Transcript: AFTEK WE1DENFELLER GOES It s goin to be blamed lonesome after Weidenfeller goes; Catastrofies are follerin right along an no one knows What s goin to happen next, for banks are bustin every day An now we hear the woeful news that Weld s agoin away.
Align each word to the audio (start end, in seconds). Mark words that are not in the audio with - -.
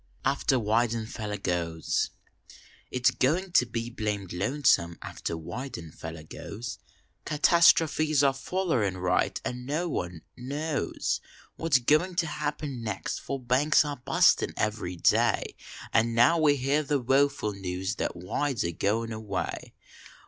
AFTEK 0.25 0.57
WE1DENFELLER 0.63 1.43
GOES 1.43 2.09
It 2.89 3.05
s 3.05 3.11
goin 3.11 3.51
to 3.51 3.67
be 3.67 3.91
blamed 3.91 4.33
lonesome 4.33 4.97
after 4.99 5.35
Weidenfeller 5.35 6.27
goes; 6.27 6.79
Catastrofies 7.27 8.23
are 8.23 8.33
follerin 8.33 8.97
right 8.99 9.39
along 9.45 9.59
an 9.59 9.65
no 9.67 9.87
one 9.89 10.21
knows 10.35 11.21
What 11.55 11.73
s 11.75 11.79
goin 11.81 12.15
to 12.15 12.25
happen 12.25 12.81
next, 12.83 13.19
for 13.19 13.39
banks 13.39 13.85
are 13.85 13.97
bustin 13.97 14.55
every 14.57 14.95
day 14.95 15.55
An 15.93 16.15
now 16.15 16.39
we 16.39 16.55
hear 16.55 16.81
the 16.81 16.97
woeful 16.99 17.53
news 17.53 17.97
that 17.97 18.15
Weld 18.15 18.55
s 18.55 18.63
agoin 18.63 19.11
away. 19.11 19.75